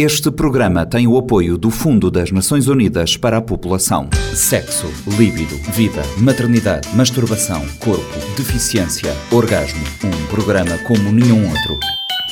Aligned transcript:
Este 0.00 0.30
programa 0.30 0.86
tem 0.86 1.08
o 1.08 1.18
apoio 1.18 1.58
do 1.58 1.72
Fundo 1.72 2.08
das 2.08 2.30
Nações 2.30 2.68
Unidas 2.68 3.16
para 3.16 3.38
a 3.38 3.42
População. 3.42 4.08
Sexo, 4.32 4.86
líbido, 5.18 5.56
vida, 5.72 6.00
maternidade, 6.18 6.88
masturbação, 6.94 7.66
corpo, 7.80 8.18
deficiência, 8.36 9.12
orgasmo. 9.32 9.82
Um 10.04 10.26
programa 10.28 10.78
como 10.86 11.10
nenhum 11.10 11.48
outro. 11.48 11.80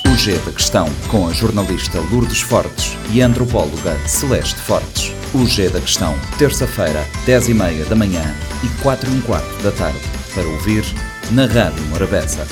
O 0.09 0.17
G 0.17 0.39
da 0.39 0.53
Questão, 0.53 0.89
com 1.09 1.27
a 1.27 1.33
jornalista 1.33 1.99
Lourdes 2.13 2.41
Fortes 2.41 2.97
e 3.13 3.21
a 3.21 3.27
antropóloga 3.27 3.99
Celeste 4.07 4.61
Fortes. 4.61 5.13
O 5.35 5.45
G 5.45 5.69
da 5.69 5.81
Questão, 5.81 6.15
terça-feira, 6.39 7.05
10h30 7.27 7.89
da 7.89 7.97
manhã 7.97 8.23
e 8.63 8.81
4 8.81 9.11
h 9.11 9.23
quarto 9.23 9.63
da 9.65 9.73
tarde. 9.73 9.99
Para 10.33 10.47
ouvir 10.47 10.85
na 11.33 11.47
Rádio 11.47 11.83
Morabeza. 11.87 12.47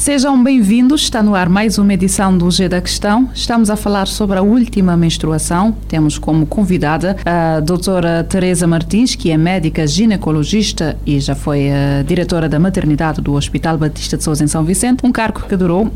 Sejam 0.00 0.42
bem-vindos, 0.42 1.02
está 1.02 1.22
no 1.22 1.34
ar 1.34 1.50
mais 1.50 1.76
uma 1.76 1.92
edição 1.92 2.34
do 2.34 2.50
G 2.50 2.70
da 2.70 2.80
Questão. 2.80 3.28
Estamos 3.34 3.68
a 3.68 3.76
falar 3.76 4.08
sobre 4.08 4.38
a 4.38 4.42
última 4.42 4.96
menstruação. 4.96 5.76
Temos 5.86 6.16
como 6.16 6.46
convidada 6.46 7.18
a 7.22 7.60
doutora 7.60 8.24
Teresa 8.24 8.66
Martins, 8.66 9.14
que 9.14 9.30
é 9.30 9.36
médica 9.36 9.86
ginecologista 9.86 10.96
e 11.04 11.20
já 11.20 11.34
foi 11.34 11.70
a 11.70 12.02
diretora 12.02 12.48
da 12.48 12.58
maternidade 12.58 13.20
do 13.20 13.34
Hospital 13.34 13.76
Batista 13.76 14.16
de 14.16 14.24
Sousa 14.24 14.42
em 14.42 14.46
São 14.46 14.64
Vicente, 14.64 15.04
um 15.04 15.12
cargo 15.12 15.42
que 15.46 15.54
durou 15.54 15.88
uh, 15.88 15.90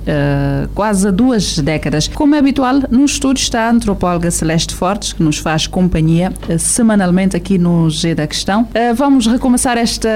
quase 0.74 1.10
duas 1.10 1.58
décadas. 1.58 2.06
Como 2.06 2.34
é 2.34 2.38
habitual, 2.40 2.80
no 2.90 3.06
estúdio 3.06 3.40
está 3.40 3.68
a 3.68 3.70
antropóloga 3.70 4.30
Celeste 4.30 4.74
Fortes, 4.74 5.14
que 5.14 5.22
nos 5.22 5.38
faz 5.38 5.66
companhia 5.66 6.30
uh, 6.46 6.58
semanalmente 6.58 7.38
aqui 7.38 7.56
no 7.56 7.88
G 7.88 8.14
da 8.14 8.26
Questão. 8.26 8.68
Vamos 8.94 9.26
recomeçar 9.26 9.78
esta 9.78 10.10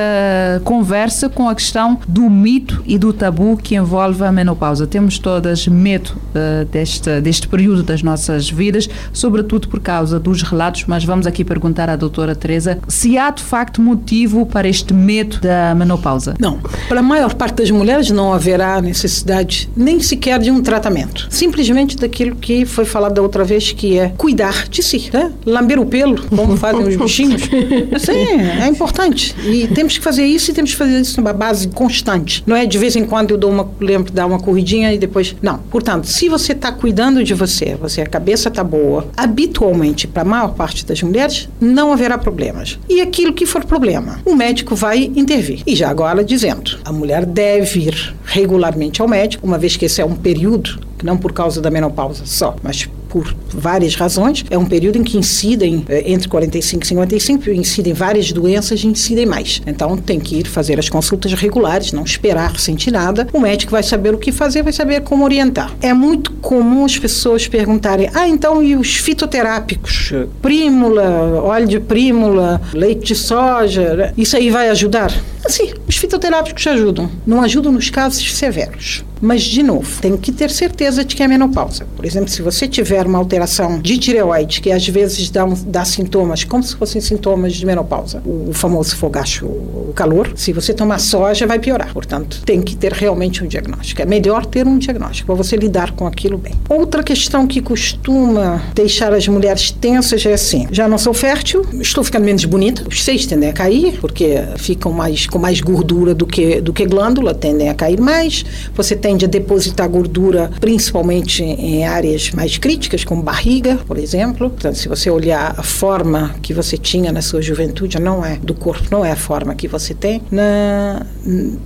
conversa 0.62 1.30
com 1.30 1.48
a 1.48 1.54
questão 1.54 1.98
do 2.06 2.28
mito 2.28 2.82
e 2.86 2.98
do 2.98 3.14
tabu 3.14 3.56
que 3.56 3.77
envolve 3.78 4.22
a 4.24 4.32
menopausa. 4.32 4.86
Temos 4.86 5.18
todas 5.18 5.66
medo 5.66 6.10
uh, 6.10 6.64
deste, 6.66 7.20
deste 7.20 7.48
período 7.48 7.82
das 7.82 8.02
nossas 8.02 8.50
vidas, 8.50 8.88
sobretudo 9.12 9.68
por 9.68 9.80
causa 9.80 10.20
dos 10.20 10.42
relatos, 10.42 10.84
mas 10.86 11.04
vamos 11.04 11.26
aqui 11.26 11.44
perguntar 11.44 11.88
à 11.88 11.96
doutora 11.96 12.34
Teresa 12.34 12.78
se 12.88 13.16
há 13.16 13.30
de 13.30 13.42
facto 13.42 13.80
motivo 13.80 14.44
para 14.46 14.68
este 14.68 14.92
medo 14.92 15.40
da 15.40 15.74
menopausa. 15.74 16.34
Não. 16.38 16.58
Para 16.88 17.00
a 17.00 17.02
maior 17.02 17.34
parte 17.34 17.56
das 17.56 17.70
mulheres 17.70 18.10
não 18.10 18.32
haverá 18.32 18.80
necessidade 18.80 19.68
nem 19.76 20.00
sequer 20.00 20.38
de 20.38 20.50
um 20.50 20.62
tratamento. 20.62 21.26
Simplesmente 21.30 21.96
daquilo 21.96 22.36
que 22.36 22.64
foi 22.64 22.84
falado 22.84 23.14
da 23.14 23.22
outra 23.22 23.44
vez, 23.44 23.72
que 23.72 23.98
é 23.98 24.12
cuidar 24.16 24.68
de 24.68 24.82
si. 24.82 25.10
Né? 25.12 25.32
Lamber 25.46 25.78
o 25.78 25.86
pelo, 25.86 26.20
como 26.28 26.56
fazem 26.56 26.86
os 26.86 26.96
bichinhos. 26.96 27.42
Sim, 27.98 28.40
é 28.60 28.66
importante. 28.66 29.34
E 29.44 29.66
temos 29.68 29.96
que 29.96 30.04
fazer 30.04 30.24
isso 30.24 30.50
e 30.50 30.54
temos 30.54 30.72
que 30.72 30.76
fazer 30.76 31.00
isso 31.00 31.20
numa 31.20 31.32
base 31.32 31.68
constante. 31.68 32.42
Não 32.46 32.56
é 32.56 32.66
de 32.66 32.78
vez 32.78 32.96
em 32.96 33.04
quando 33.04 33.30
eu 33.30 33.38
dou 33.38 33.50
uma 33.50 33.64
lembro, 33.80 34.12
dar 34.12 34.26
uma 34.26 34.38
corridinha 34.38 34.92
e 34.92 34.98
depois. 34.98 35.34
Não. 35.42 35.58
Portanto, 35.58 36.06
se 36.06 36.28
você 36.28 36.52
está 36.52 36.72
cuidando 36.72 37.22
de 37.22 37.34
você, 37.34 37.74
você 37.74 38.02
a 38.02 38.06
cabeça 38.06 38.48
está 38.48 38.64
boa, 38.64 39.06
habitualmente, 39.16 40.06
para 40.06 40.22
a 40.22 40.24
maior 40.24 40.54
parte 40.54 40.84
das 40.84 41.02
mulheres, 41.02 41.48
não 41.60 41.92
haverá 41.92 42.18
problemas. 42.18 42.78
E 42.88 43.00
aquilo 43.00 43.32
que 43.32 43.46
for 43.46 43.64
problema, 43.64 44.20
o 44.24 44.34
médico 44.34 44.74
vai 44.74 45.10
intervir. 45.16 45.62
E 45.66 45.74
já 45.74 45.88
agora 45.88 46.24
dizendo, 46.24 46.78
a 46.84 46.92
mulher 46.92 47.24
deve 47.24 47.80
ir 47.80 48.14
regularmente 48.24 49.00
ao 49.00 49.08
médico, 49.08 49.46
uma 49.46 49.58
vez 49.58 49.76
que 49.76 49.86
esse 49.86 50.00
é 50.00 50.04
um 50.04 50.14
período, 50.14 50.80
não 51.02 51.16
por 51.16 51.32
causa 51.32 51.60
da 51.60 51.70
menopausa 51.70 52.22
só, 52.24 52.56
mas 52.62 52.88
por 53.08 53.34
várias 53.52 53.94
razões. 53.94 54.44
É 54.50 54.58
um 54.58 54.64
período 54.64 54.96
em 54.96 55.04
que 55.04 55.16
incidem, 55.16 55.84
eh, 55.88 56.04
entre 56.06 56.28
45 56.28 56.84
e 56.84 56.86
55, 56.86 57.50
incidem 57.50 57.92
várias 57.92 58.30
doenças 58.32 58.82
e 58.82 58.86
incidem 58.86 59.26
mais. 59.26 59.60
Então 59.66 59.96
tem 59.96 60.20
que 60.20 60.36
ir 60.36 60.46
fazer 60.46 60.78
as 60.78 60.88
consultas 60.88 61.32
regulares, 61.32 61.92
não 61.92 62.04
esperar 62.04 62.58
sentir 62.58 62.90
nada. 62.90 63.26
O 63.32 63.40
médico 63.40 63.72
vai 63.72 63.82
saber 63.82 64.14
o 64.14 64.18
que 64.18 64.32
fazer, 64.32 64.62
vai 64.62 64.72
saber 64.72 65.02
como 65.02 65.24
orientar. 65.24 65.74
É 65.80 65.92
muito 65.92 66.32
comum 66.34 66.84
as 66.84 66.98
pessoas 66.98 67.46
perguntarem: 67.48 68.10
ah, 68.14 68.28
então 68.28 68.62
e 68.62 68.76
os 68.76 68.96
fitoterápicos? 68.96 70.12
Prímula, 70.42 71.42
óleo 71.42 71.66
de 71.66 71.80
prímula, 71.80 72.60
leite 72.72 73.08
de 73.08 73.14
soja, 73.14 74.12
isso 74.16 74.36
aí 74.36 74.50
vai 74.50 74.68
ajudar? 74.68 75.12
Sim, 75.46 75.72
os 75.86 75.96
fitoterápicos 75.96 76.66
ajudam. 76.66 77.10
Não 77.26 77.42
ajudam 77.42 77.72
nos 77.72 77.90
casos 77.90 78.34
severos. 78.34 79.04
Mas, 79.20 79.42
de 79.42 79.62
novo, 79.62 80.00
tem 80.00 80.16
que 80.16 80.30
ter 80.30 80.50
certeza 80.50 81.04
de 81.04 81.16
que 81.16 81.22
é 81.22 81.28
menopausa. 81.28 81.86
Por 81.96 82.04
exemplo, 82.04 82.28
se 82.28 82.42
você 82.42 82.68
tiver 82.68 83.06
uma 83.06 83.18
alteração 83.18 83.80
de 83.80 83.98
tireoide, 83.98 84.60
que 84.60 84.70
às 84.70 84.86
vezes 84.86 85.30
dá, 85.30 85.44
dá 85.66 85.84
sintomas, 85.84 86.44
como 86.44 86.62
se 86.62 86.76
fossem 86.76 87.00
sintomas 87.00 87.54
de 87.54 87.66
menopausa, 87.66 88.22
o, 88.24 88.50
o 88.50 88.52
famoso 88.52 88.96
fogacho, 88.96 89.46
o 89.46 89.92
calor, 89.94 90.32
se 90.36 90.52
você 90.52 90.72
tomar 90.72 90.98
soja, 90.98 91.46
vai 91.46 91.58
piorar. 91.58 91.92
Portanto, 91.92 92.42
tem 92.44 92.62
que 92.62 92.76
ter 92.76 92.92
realmente 92.92 93.42
um 93.42 93.46
diagnóstico. 93.46 94.02
É 94.02 94.06
melhor 94.06 94.46
ter 94.46 94.66
um 94.66 94.78
diagnóstico 94.78 95.26
para 95.26 95.34
você 95.34 95.56
lidar 95.56 95.92
com 95.92 96.06
aquilo 96.06 96.38
bem. 96.38 96.54
Outra 96.68 97.02
questão 97.02 97.46
que 97.46 97.60
costuma 97.60 98.62
deixar 98.74 99.12
as 99.12 99.26
mulheres 99.26 99.70
tensas 99.70 100.24
é 100.24 100.32
assim: 100.32 100.66
já 100.70 100.86
não 100.86 100.98
sou 100.98 101.12
fértil, 101.12 101.64
estou 101.80 102.04
ficando 102.04 102.24
menos 102.24 102.44
bonita, 102.44 102.84
os 102.88 103.02
seios 103.02 103.26
tendem 103.26 103.48
a 103.48 103.52
cair, 103.52 103.98
porque 104.00 104.42
ficam 104.56 104.92
mais 104.92 105.26
com 105.30 105.38
mais 105.38 105.60
gordura 105.60 106.14
do 106.14 106.26
que, 106.26 106.60
do 106.60 106.72
que 106.72 106.86
glândula, 106.86 107.34
tendem 107.34 107.68
a 107.68 107.74
cair 107.74 108.00
mais. 108.00 108.44
Você 108.74 108.96
tende 108.96 109.24
a 109.24 109.28
depositar 109.28 109.88
gordura 109.88 110.50
principalmente 110.60 111.42
em 111.42 111.84
áreas 111.84 112.30
mais 112.32 112.58
críticas, 112.58 113.04
como 113.04 113.22
barriga, 113.22 113.78
por 113.86 113.98
exemplo. 113.98 114.50
Portanto, 114.50 114.76
se 114.76 114.88
você 114.88 115.10
olhar 115.10 115.54
a 115.56 115.62
forma 115.62 116.34
que 116.42 116.52
você 116.52 116.76
tinha 116.76 117.12
na 117.12 117.22
sua 117.22 117.42
juventude, 117.42 117.98
não 117.98 118.24
é 118.24 118.36
do 118.36 118.54
corpo, 118.54 118.88
não 118.90 119.04
é 119.04 119.12
a 119.12 119.16
forma 119.16 119.54
que 119.54 119.68
você 119.68 119.94
tem 119.94 120.22
na 120.30 121.06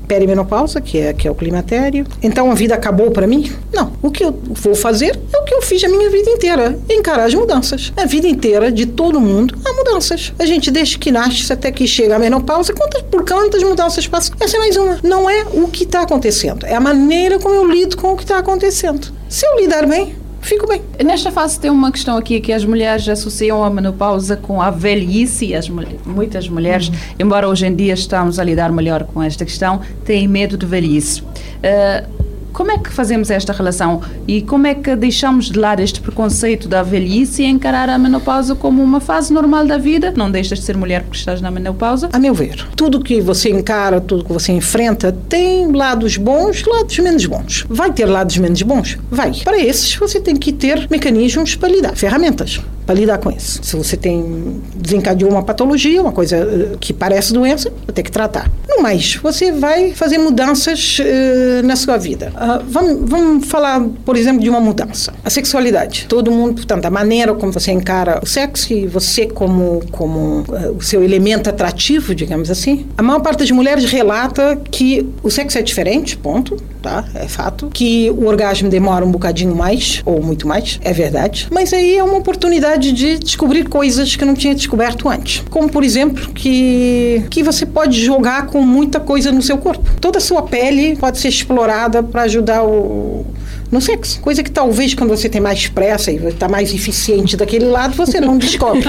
perimenopausa, 0.06 0.80
que 0.80 0.98
é 0.98 1.12
que 1.12 1.28
é 1.28 1.30
o 1.30 1.34
climatério. 1.34 2.06
Então 2.22 2.50
a 2.50 2.54
vida 2.54 2.74
acabou 2.74 3.10
para 3.10 3.26
mim? 3.26 3.50
Não. 3.72 3.92
O 4.02 4.10
que 4.10 4.24
eu 4.24 4.38
vou 4.50 4.74
fazer 4.74 5.18
é 5.32 5.41
o 5.42 5.44
que 5.44 5.54
eu 5.54 5.60
fiz 5.60 5.82
a 5.82 5.88
minha 5.88 6.08
vida 6.08 6.30
inteira, 6.30 6.78
encarar 6.88 7.24
as 7.24 7.34
mudanças. 7.34 7.92
A 7.96 8.06
vida 8.06 8.28
inteira 8.28 8.70
de 8.70 8.86
todo 8.86 9.20
mundo 9.20 9.58
há 9.64 9.72
mudanças. 9.72 10.32
A 10.38 10.46
gente 10.46 10.70
desde 10.70 10.96
que 10.98 11.10
nasce 11.10 11.52
até 11.52 11.72
que 11.72 11.86
chega 11.86 12.14
a 12.14 12.18
menopausa, 12.18 12.72
por 13.10 13.24
quantas 13.26 13.62
mudanças 13.62 14.06
passa? 14.06 14.32
Essa 14.38 14.56
é 14.56 14.60
mais 14.60 14.76
uma. 14.76 15.00
Não 15.02 15.28
é 15.28 15.44
o 15.52 15.66
que 15.66 15.82
está 15.82 16.02
acontecendo, 16.02 16.64
é 16.64 16.74
a 16.74 16.80
maneira 16.80 17.40
como 17.40 17.54
eu 17.54 17.68
lido 17.68 17.96
com 17.96 18.12
o 18.12 18.16
que 18.16 18.22
está 18.22 18.38
acontecendo. 18.38 19.12
Se 19.28 19.44
eu 19.44 19.58
lidar 19.58 19.84
bem, 19.86 20.14
fico 20.40 20.66
bem. 20.66 20.80
Nesta 21.04 21.32
fase 21.32 21.58
tem 21.58 21.70
uma 21.70 21.90
questão 21.90 22.16
aqui 22.16 22.40
que 22.40 22.52
as 22.52 22.64
mulheres 22.64 23.08
associam 23.08 23.64
a 23.64 23.70
menopausa 23.70 24.36
com 24.36 24.62
a 24.62 24.70
velhice 24.70 25.54
as 25.56 25.68
muitas 25.68 26.48
mulheres, 26.48 26.88
uhum. 26.88 26.94
embora 27.18 27.48
hoje 27.48 27.66
em 27.66 27.74
dia 27.74 27.94
estamos 27.94 28.38
a 28.38 28.44
lidar 28.44 28.70
melhor 28.70 29.04
com 29.04 29.20
esta 29.20 29.44
questão, 29.44 29.80
têm 30.04 30.28
medo 30.28 30.56
de 30.56 30.66
velhice. 30.66 31.20
Uh, 31.20 32.21
como 32.52 32.70
é 32.70 32.78
que 32.78 32.90
fazemos 32.90 33.30
esta 33.30 33.52
relação 33.52 34.02
e 34.26 34.42
como 34.42 34.66
é 34.66 34.74
que 34.74 34.94
deixamos 34.94 35.50
de 35.50 35.58
lado 35.58 35.80
este 35.80 36.00
preconceito 36.00 36.68
da 36.68 36.82
velhice 36.82 37.42
e 37.42 37.46
encarar 37.46 37.88
a 37.88 37.98
menopausa 37.98 38.54
como 38.54 38.82
uma 38.82 39.00
fase 39.00 39.32
normal 39.32 39.66
da 39.66 39.78
vida? 39.78 40.12
Não 40.16 40.30
deixas 40.30 40.58
de 40.58 40.64
ser 40.64 40.76
mulher 40.76 41.02
porque 41.02 41.18
estás 41.18 41.40
na 41.40 41.50
menopausa? 41.50 42.08
A 42.12 42.18
meu 42.18 42.34
ver, 42.34 42.66
tudo 42.76 43.02
que 43.02 43.20
você 43.20 43.50
encara, 43.50 44.00
tudo 44.00 44.24
que 44.24 44.32
você 44.32 44.52
enfrenta, 44.52 45.12
tem 45.28 45.70
lados 45.72 46.16
bons 46.16 46.64
lados 46.64 46.98
menos 46.98 47.26
bons. 47.26 47.64
Vai 47.68 47.92
ter 47.92 48.06
lados 48.06 48.36
menos 48.36 48.62
bons? 48.62 48.98
Vai. 49.10 49.32
Para 49.44 49.58
esses, 49.58 49.94
você 49.94 50.20
tem 50.20 50.36
que 50.36 50.52
ter 50.52 50.86
mecanismos 50.90 51.56
para 51.56 51.68
lidar, 51.68 51.96
ferramentas 51.96 52.60
para 52.84 52.94
lidar 52.94 53.18
com 53.18 53.30
isso. 53.30 53.60
Se 53.62 53.76
você 53.76 53.96
tem 53.96 54.60
desencadeou 54.74 55.30
uma 55.30 55.42
patologia, 55.42 56.00
uma 56.00 56.12
coisa 56.12 56.36
eh, 56.36 56.76
que 56.80 56.92
parece 56.92 57.32
doença, 57.32 57.70
vai 57.86 57.94
ter 57.94 58.02
que 58.02 58.10
tratar. 58.10 58.50
No 58.68 58.82
mais, 58.82 59.16
você 59.16 59.52
vai 59.52 59.92
fazer 59.92 60.18
mudanças 60.18 60.98
uh, 60.98 61.66
na 61.66 61.76
sua 61.76 61.96
vida. 61.96 62.32
Uh, 62.34 62.64
vamos, 62.68 63.10
vamos 63.10 63.46
falar, 63.46 63.80
por 64.04 64.16
exemplo, 64.16 64.40
de 64.40 64.48
uma 64.48 64.60
mudança. 64.60 65.12
A 65.24 65.30
sexualidade. 65.30 66.06
Todo 66.08 66.30
mundo, 66.30 66.54
portanto, 66.54 66.86
a 66.86 66.90
maneira 66.90 67.34
como 67.34 67.52
você 67.52 67.70
encara 67.72 68.20
o 68.22 68.26
sexo 68.26 68.72
e 68.72 68.86
você 68.86 69.26
como, 69.26 69.82
como 69.90 70.40
uh, 70.48 70.76
o 70.76 70.82
seu 70.82 71.02
elemento 71.02 71.48
atrativo, 71.48 72.14
digamos 72.14 72.50
assim. 72.50 72.86
A 72.96 73.02
maior 73.02 73.20
parte 73.20 73.40
das 73.40 73.50
mulheres 73.50 73.84
relata 73.84 74.60
que 74.70 75.08
o 75.22 75.30
sexo 75.30 75.58
é 75.58 75.62
diferente, 75.62 76.16
ponto, 76.16 76.56
tá? 76.82 77.04
É 77.14 77.28
fato. 77.28 77.70
Que 77.72 78.10
o 78.10 78.26
orgasmo 78.26 78.68
demora 78.68 79.04
um 79.04 79.10
bocadinho 79.10 79.54
mais, 79.54 80.02
ou 80.04 80.22
muito 80.22 80.46
mais, 80.46 80.80
é 80.82 80.92
verdade. 80.92 81.48
Mas 81.50 81.72
aí 81.72 81.96
é 81.96 82.04
uma 82.04 82.18
oportunidade 82.18 82.92
de 82.92 83.18
descobrir 83.18 83.68
coisas 83.68 84.16
que 84.16 84.24
não 84.24 84.34
tinha 84.34 84.54
descoberto 84.54 85.08
antes. 85.08 85.44
Como, 85.48 85.70
por 85.70 85.84
exemplo, 85.84 86.32
que, 86.32 87.24
que 87.30 87.42
você 87.42 87.64
pode 87.64 88.04
jogar 88.04 88.46
com 88.46 88.60
muita 88.60 89.00
coisa 89.00 89.30
no 89.30 89.40
seu 89.40 89.58
corpo. 89.58 89.88
Toda 90.00 90.18
a 90.18 90.20
sua 90.20 90.42
pele 90.42 90.96
pode 90.96 91.18
ser 91.18 91.28
explorada 91.28 92.02
para 92.02 92.22
ajudar 92.22 92.64
o 92.64 93.24
no 93.72 93.80
sexo. 93.80 94.20
Coisa 94.20 94.42
que 94.42 94.50
talvez 94.50 94.92
quando 94.92 95.08
você 95.08 95.30
tem 95.30 95.40
mais 95.40 95.66
pressa 95.66 96.12
e 96.12 96.16
está 96.26 96.46
mais 96.46 96.72
eficiente 96.74 97.38
daquele 97.38 97.64
lado, 97.64 97.96
você 97.96 98.20
não 98.20 98.36
descobre. 98.36 98.82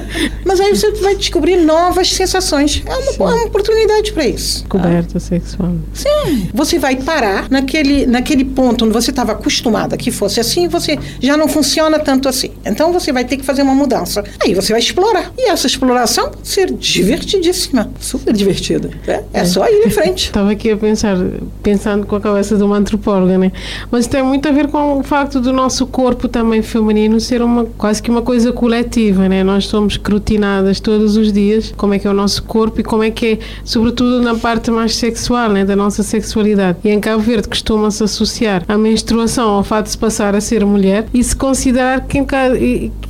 Mas 0.44 0.58
aí 0.58 0.74
você 0.74 0.90
vai 0.92 1.14
descobrir 1.14 1.58
novas 1.58 2.10
sensações. 2.10 2.82
É 2.86 2.96
uma, 2.96 3.30
é 3.30 3.34
uma 3.34 3.44
oportunidade 3.44 4.12
para 4.12 4.26
isso. 4.26 4.64
Coberta 4.66 5.18
ah. 5.18 5.20
sexual. 5.20 5.74
Sim. 5.92 6.48
Você 6.54 6.78
vai 6.78 6.96
parar 6.96 7.50
naquele, 7.50 8.06
naquele 8.06 8.44
ponto 8.44 8.86
onde 8.86 8.94
você 8.94 9.10
estava 9.10 9.32
acostumada 9.32 9.96
que 9.98 10.10
fosse 10.10 10.40
assim, 10.40 10.68
você 10.68 10.98
já 11.20 11.36
não 11.36 11.46
funciona 11.46 11.98
tanto 11.98 12.26
assim. 12.26 12.52
Então 12.64 12.92
você 12.92 13.12
vai 13.12 13.24
ter 13.24 13.36
que 13.36 13.44
fazer 13.44 13.60
uma 13.60 13.74
mudança. 13.74 14.24
Aí 14.42 14.54
você 14.54 14.72
vai 14.72 14.80
explorar. 14.80 15.32
E 15.36 15.50
essa 15.50 15.66
exploração 15.66 16.30
ser 16.42 16.72
divertidíssima. 16.72 17.90
Super 18.00 18.32
divertida. 18.32 18.90
É, 19.06 19.12
é, 19.12 19.24
é. 19.34 19.44
só 19.44 19.68
ir 19.68 19.86
em 19.86 19.90
frente. 19.90 20.26
Estava 20.26 20.52
aqui 20.52 20.70
a 20.70 20.76
pensar, 20.78 21.18
pensando 21.62 22.06
com 22.06 22.16
a 22.16 22.20
cabeça 22.20 22.56
de 22.56 22.62
uma 22.62 22.78
antropóloga, 22.78 23.36
né? 23.36 23.52
Mas 23.90 24.06
tem 24.06 24.22
muito 24.30 24.48
a 24.48 24.52
ver 24.52 24.68
com 24.68 25.00
o 25.00 25.02
facto 25.02 25.40
do 25.40 25.52
nosso 25.52 25.84
corpo 25.88 26.28
também 26.28 26.62
feminino 26.62 27.18
ser 27.18 27.42
uma 27.42 27.64
quase 27.76 28.00
que 28.00 28.08
uma 28.08 28.22
coisa 28.22 28.52
coletiva, 28.52 29.28
né? 29.28 29.42
Nós 29.42 29.66
somos 29.66 29.94
escrutinadas 29.94 30.78
todos 30.78 31.16
os 31.16 31.32
dias 31.32 31.74
como 31.76 31.94
é 31.94 31.98
que 31.98 32.06
é 32.06 32.10
o 32.10 32.14
nosso 32.14 32.44
corpo 32.44 32.80
e 32.80 32.84
como 32.84 33.02
é 33.02 33.10
que 33.10 33.26
é, 33.26 33.38
sobretudo 33.64 34.22
na 34.22 34.36
parte 34.36 34.70
mais 34.70 34.94
sexual, 34.94 35.50
né, 35.50 35.64
da 35.64 35.74
nossa 35.74 36.04
sexualidade. 36.04 36.78
E 36.84 36.90
em 36.90 37.00
Cabo 37.00 37.20
Verde 37.20 37.48
costuma-se 37.48 38.04
associar 38.04 38.62
a 38.68 38.78
menstruação 38.78 39.50
ao 39.50 39.64
fato 39.64 39.86
de 39.86 39.90
se 39.90 39.98
passar 39.98 40.36
a 40.36 40.40
ser 40.40 40.64
mulher 40.64 41.06
e 41.12 41.24
se 41.24 41.34
considerar 41.34 42.02
que, 42.06 42.24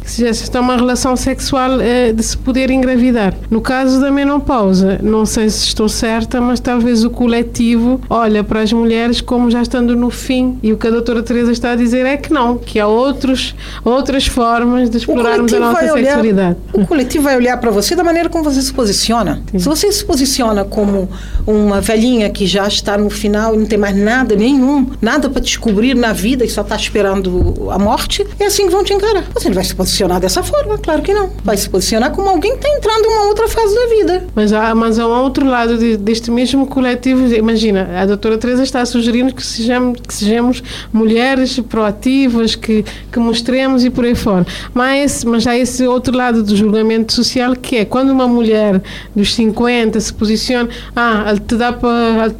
está 0.06 0.61
uma 0.61 0.76
relação 0.76 1.14
sexual 1.17 1.81
eh, 1.82 2.12
de 2.14 2.22
se 2.22 2.37
poder 2.38 2.70
engravidar. 2.70 3.34
No 3.50 3.61
caso 3.61 4.00
da 4.00 4.11
menopausa, 4.11 4.99
não 5.02 5.26
sei 5.26 5.50
se 5.50 5.67
estou 5.67 5.88
certa, 5.88 6.40
mas 6.40 6.61
talvez 6.61 7.05
o 7.05 7.11
coletivo 7.11 8.00
olha 8.08 8.43
para 8.43 8.61
as 8.62 8.72
mulheres 8.72 9.20
como 9.20 9.50
já 9.50 9.61
estando 9.61 9.94
no 9.94 10.08
fim 10.08 10.58
e 10.62 10.72
o 10.72 10.78
que 10.78 10.87
a 10.87 10.90
doutora 10.90 11.10
Teresa 11.23 11.53
está 11.53 11.73
a 11.73 11.77
dizer 11.77 12.07
é 12.07 12.17
que 12.17 12.33
não, 12.33 12.57
que 12.57 12.79
há 12.79 12.87
outros, 12.87 13.55
outras 13.85 14.27
formas 14.27 14.89
de 14.89 14.99
explorarmos 14.99 15.53
a 15.53 15.61
nossa 15.61 15.93
sexualidade. 15.93 16.57
o 16.73 16.87
coletivo 16.87 17.25
vai 17.25 17.37
olhar 17.37 17.57
para 17.59 17.71
você 17.71 17.95
da 17.95 18.05
maneira 18.05 18.29
como 18.29 18.45
você 18.45 18.62
se 18.62 18.73
posiciona. 18.73 19.43
Sim. 19.51 19.59
Se 19.59 19.65
você 19.65 19.91
se 19.93 20.05
posiciona 20.05 20.65
como 20.65 21.09
uma 21.47 21.81
velhinha 21.81 22.31
que 22.31 22.47
já 22.47 22.67
está 22.67 22.97
no 22.97 23.11
final 23.11 23.55
e 23.55 23.59
não 23.59 23.67
tem 23.67 23.79
mais 23.79 23.97
nada 23.97 24.37
nenhum, 24.37 24.91
nada 25.01 25.29
para 25.29 25.41
descobrir 25.41 25.95
na 25.95 26.12
vida 26.12 26.45
e 26.45 26.49
só 26.49 26.62
está 26.62 26.77
esperando 26.77 27.69
a 27.71 27.79
morte, 27.79 28.27
é 28.39 28.47
assim 28.47 28.67
que 28.67 28.73
vão 28.73 28.85
te 28.85 28.93
encarar. 28.93 29.25
Você 29.35 29.49
não 29.49 29.55
vai 29.55 29.65
se 29.65 29.75
posicionar 29.75 30.21
dessa 30.21 30.43
forma, 30.43 30.79
claro 30.79 31.03
que 31.03 31.13
não. 31.13 31.31
Vai 31.45 31.56
se 31.56 31.69
posicionar 31.69 32.11
como 32.13 32.29
alguém 32.29 32.53
que 32.53 32.67
está 32.67 32.69
entrando 32.69 33.05
em 33.05 33.09
uma 33.09 33.27
outra 33.27 33.49
fase 33.49 33.75
da 33.75 33.87
vida. 33.87 34.27
Mas 34.35 34.53
há, 34.53 34.75
mas 34.75 34.99
há 34.99 35.06
um 35.06 35.23
outro 35.23 35.47
lado 35.47 35.77
de, 35.77 35.97
deste 35.97 36.31
mesmo 36.31 36.67
coletivo. 36.67 37.33
Imagina, 37.35 37.89
a 38.01 38.06
doutora 38.06 38.39
Teresa 38.39 38.63
está 38.63 38.85
sugerindo 38.85 39.35
que 39.35 39.45
sejamos, 39.45 40.01
que 40.01 40.15
sejamos 40.15 40.63
mulheres 41.00 41.58
proativas, 41.61 42.55
que, 42.55 42.85
que 43.11 43.19
mostremos 43.19 43.85
e 43.85 43.91
por 43.91 44.05
aí 44.05 44.14
fora. 44.14 44.47
Mas, 44.75 45.25
mas 45.25 45.47
há 45.47 45.56
esse 45.56 45.87
outro 45.87 46.14
lado 46.14 46.43
do 46.43 46.55
julgamento 46.55 47.12
social 47.12 47.56
que 47.56 47.76
é 47.76 47.85
quando 47.85 48.11
uma 48.11 48.29
mulher 48.29 48.81
dos 49.17 49.35
50 49.35 49.99
se 49.99 50.12
posiciona, 50.12 50.69
ah, 50.94 51.26
ele 51.31 51.41
te 51.41 51.56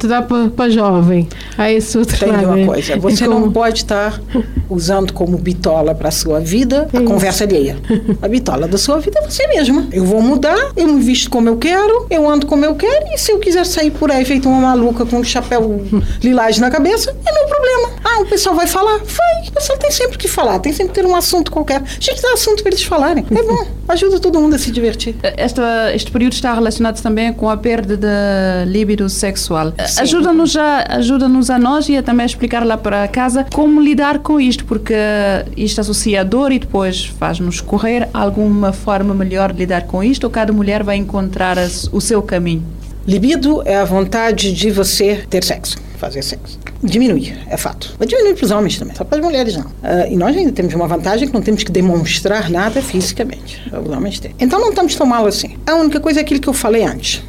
dá 0.07 0.21
para 0.21 0.69
jovem. 0.69 1.27
Há 1.57 1.71
esse 1.71 1.97
outro 1.97 2.17
Tem 2.17 2.31
lado. 2.31 2.47
uma 2.47 2.65
coisa, 2.65 2.97
você 2.97 3.25
como... 3.25 3.39
não 3.39 3.51
pode 3.51 3.79
estar 3.79 4.21
usando 4.69 5.13
como 5.13 5.37
bitola 5.37 5.95
para 5.95 6.09
a 6.09 6.11
sua 6.11 6.39
vida 6.39 6.87
a 6.93 7.01
conversa 7.01 7.43
alheia. 7.43 7.77
A 8.21 8.27
bitola 8.27 8.67
da 8.67 8.77
sua 8.77 8.99
vida 8.99 9.19
é 9.19 9.29
você 9.29 9.47
mesma. 9.47 9.87
Eu 9.91 10.05
vou 10.05 10.21
mudar, 10.21 10.71
eu 10.75 10.87
me 10.87 11.01
visto 11.01 11.29
como 11.29 11.49
eu 11.49 11.57
quero, 11.57 12.05
eu 12.09 12.29
ando 12.29 12.45
como 12.45 12.63
eu 12.63 12.75
quero, 12.75 13.05
e 13.13 13.17
se 13.17 13.31
eu 13.31 13.39
quiser 13.39 13.65
sair 13.65 13.91
por 13.91 14.11
aí 14.11 14.23
feito 14.23 14.47
uma 14.47 14.61
maluca 14.61 15.05
com 15.05 15.17
um 15.17 15.23
chapéu 15.23 15.81
lilás 16.21 16.59
na 16.59 16.69
cabeça, 16.69 17.15
é 17.25 17.33
meu 17.33 17.47
problema. 17.47 17.60
Ah, 18.03 18.21
o 18.21 18.25
pessoal 18.25 18.55
vai 18.55 18.67
falar? 18.67 18.97
Vai. 18.97 19.47
O 19.47 19.51
pessoal 19.51 19.77
tem 19.77 19.91
sempre 19.91 20.17
que 20.17 20.27
falar, 20.27 20.59
tem 20.59 20.73
sempre 20.73 20.93
que 20.93 21.01
ter 21.01 21.07
um 21.07 21.15
assunto 21.15 21.51
qualquer. 21.51 21.83
Gente, 21.99 22.21
dá 22.21 22.33
assunto 22.33 22.63
para 22.63 22.71
eles 22.71 22.83
falarem. 22.83 23.25
É 23.29 23.43
bom, 23.43 23.67
ajuda 23.87 24.19
todo 24.19 24.39
mundo 24.39 24.55
a 24.55 24.59
se 24.59 24.71
divertir. 24.71 25.15
Esta, 25.21 25.93
este 25.93 26.11
período 26.11 26.33
está 26.33 26.53
relacionado 26.53 27.01
também 27.01 27.33
com 27.33 27.49
a 27.49 27.57
perda 27.57 27.97
da 27.97 28.65
libido 28.65 29.07
sexual. 29.09 29.73
Ajuda-nos 29.97 30.55
a, 30.55 30.85
ajuda 30.97 31.25
a 31.25 31.59
nós 31.59 31.89
e 31.89 31.97
a 31.97 32.03
também 32.03 32.25
explicar 32.25 32.65
lá 32.65 32.77
para 32.77 33.07
casa 33.07 33.45
como 33.53 33.81
lidar 33.81 34.19
com 34.19 34.39
isto, 34.39 34.65
porque 34.65 34.93
isto 35.55 35.81
associa 35.81 36.21
a 36.21 36.23
dor 36.23 36.51
e 36.51 36.59
depois 36.59 37.05
faz-nos 37.05 37.61
correr 37.61 38.09
alguma 38.13 38.71
forma 38.73 39.13
melhor 39.13 39.51
de 39.51 39.59
lidar 39.59 39.83
com 39.83 40.03
isto 40.03 40.23
ou 40.25 40.29
cada 40.29 40.53
mulher 40.53 40.83
vai 40.83 40.95
encontrar 40.97 41.57
o 41.91 42.01
seu 42.01 42.21
caminho? 42.21 42.80
Libido 43.07 43.63
é 43.65 43.75
a 43.75 43.83
vontade 43.83 44.53
de 44.53 44.69
você 44.69 45.23
ter 45.29 45.43
sexo, 45.43 45.77
fazer 45.97 46.21
sexo. 46.21 46.59
Diminui, 46.83 47.33
é 47.47 47.57
fato. 47.57 47.95
Vai 47.97 48.07
diminuir 48.07 48.35
para 48.35 48.45
os 48.45 48.51
homens 48.51 48.77
também, 48.77 48.95
só 48.95 49.03
para 49.03 49.17
as 49.17 49.23
mulheres 49.23 49.55
não. 49.55 49.65
Uh, 49.65 50.11
e 50.11 50.15
nós 50.15 50.35
ainda 50.35 50.51
temos 50.51 50.73
uma 50.73 50.87
vantagem 50.87 51.27
que 51.27 51.33
não 51.33 51.41
temos 51.41 51.63
que 51.63 51.71
demonstrar 51.71 52.49
nada 52.49 52.81
fisicamente. 52.81 53.61
Os 53.71 53.89
homens 53.89 54.19
têm. 54.19 54.35
Então 54.39 54.59
não 54.59 54.69
estamos 54.69 54.95
tão 54.95 55.05
mal 55.05 55.25
assim. 55.25 55.57
A 55.65 55.75
única 55.75 55.99
coisa 55.99 56.19
é 56.19 56.21
aquilo 56.21 56.39
que 56.39 56.49
eu 56.49 56.53
falei 56.53 56.83
antes. 56.83 57.23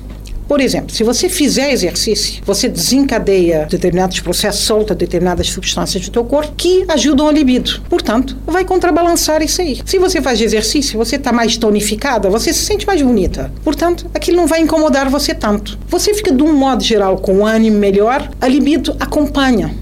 Por 0.53 0.61
exemplo, 0.61 0.95
se 0.95 1.03
você 1.03 1.31
fizer 1.31 1.73
exercício, 1.73 2.43
você 2.45 2.69
desencadeia 2.69 3.67
determinados 3.71 4.21
processos, 4.21 4.61
solta 4.61 4.95
determinadas 4.95 5.49
substâncias 5.49 6.05
do 6.05 6.13
teu 6.13 6.27
corpo 6.27 6.53
que 6.55 6.85
ajudam 6.89 7.27
a 7.27 7.33
libido. 7.33 7.81
Portanto, 7.89 8.37
vai 8.47 8.63
contrabalançar 8.63 9.43
isso 9.43 9.63
aí. 9.63 9.81
Se 9.83 9.99
você 9.99 10.21
faz 10.21 10.43
exercício, 10.43 10.99
você 10.99 11.17
está 11.17 11.33
mais 11.33 11.57
tonificada, 11.57 12.29
você 12.29 12.53
se 12.53 12.67
sente 12.67 12.87
mais 12.87 13.01
bonita. 13.01 13.51
Portanto, 13.65 14.11
aquilo 14.13 14.37
não 14.37 14.47
vai 14.47 14.61
incomodar 14.61 15.09
você 15.09 15.35
tanto. 15.35 15.79
Você 15.89 16.13
fica, 16.13 16.31
de 16.31 16.43
um 16.43 16.53
modo 16.53 16.85
geral, 16.85 17.17
com 17.17 17.33
um 17.37 17.47
ânimo 17.47 17.79
melhor, 17.79 18.31
a 18.39 18.47
libido 18.47 18.95
acompanha 19.01 19.75